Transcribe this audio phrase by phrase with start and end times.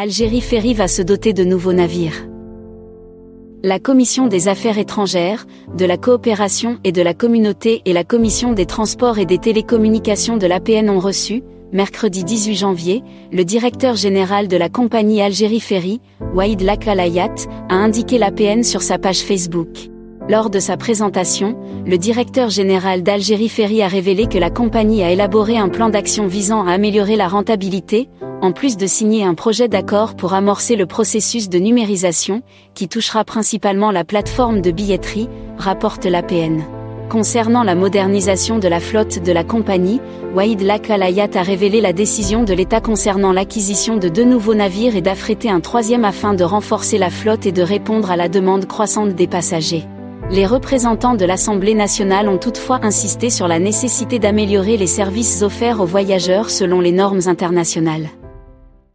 [0.00, 2.28] Algérie Ferry va se doter de nouveaux navires.
[3.64, 5.44] La Commission des Affaires étrangères,
[5.76, 10.36] de la coopération et de la communauté et la Commission des transports et des télécommunications
[10.36, 11.42] de l'APN ont reçu,
[11.72, 16.00] mercredi 18 janvier, le directeur général de la compagnie Algérie Ferry,
[16.32, 17.34] Waïd Lakalayat,
[17.68, 19.90] a indiqué l'APN sur sa page Facebook.
[20.28, 25.10] Lors de sa présentation, le directeur général d'Algérie Ferry a révélé que la compagnie a
[25.10, 28.08] élaboré un plan d'action visant à améliorer la rentabilité,
[28.40, 32.42] en plus de signer un projet d'accord pour amorcer le processus de numérisation,
[32.74, 36.62] qui touchera principalement la plateforme de billetterie, rapporte l'APN.
[37.08, 40.00] Concernant la modernisation de la flotte de la compagnie,
[40.34, 45.00] Waïd Lakalayat a révélé la décision de l'État concernant l'acquisition de deux nouveaux navires et
[45.00, 49.14] d'affréter un troisième afin de renforcer la flotte et de répondre à la demande croissante
[49.14, 49.84] des passagers.
[50.30, 55.80] Les représentants de l'Assemblée nationale ont toutefois insisté sur la nécessité d'améliorer les services offerts
[55.80, 58.10] aux voyageurs selon les normes internationales.